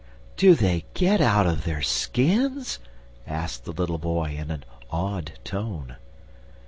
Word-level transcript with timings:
"Do 0.35 0.55
they 0.55 0.85
get 0.95 1.21
out 1.21 1.45
of 1.45 1.63
their 1.63 1.83
skins?" 1.83 2.79
asked 3.27 3.65
the 3.65 3.71
little 3.71 3.99
boy, 3.99 4.35
in 4.35 4.49
an 4.49 4.63
awed 4.89 5.33
tone. 5.43 5.97